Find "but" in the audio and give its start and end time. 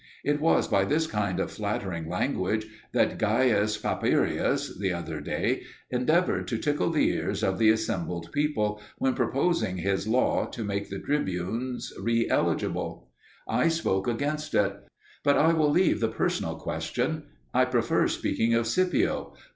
15.23-15.37